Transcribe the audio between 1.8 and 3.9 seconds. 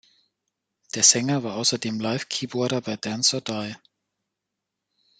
Live-Keyboarder bei Dance or Die.